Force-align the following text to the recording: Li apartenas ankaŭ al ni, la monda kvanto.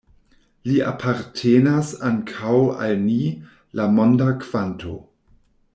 Li 0.69 0.77
apartenas 0.91 1.91
ankaŭ 2.09 2.55
al 2.87 2.97
ni, 3.05 3.21
la 3.81 3.87
monda 3.99 4.31
kvanto. 4.47 4.99